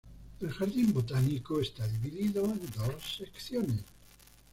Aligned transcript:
El 0.39 0.49
jardín 0.51 0.91
botánico 0.93 1.61
está 1.61 1.87
dividido 1.87 2.43
en 2.45 2.61
dos 2.71 3.17
secciones. 3.19 3.83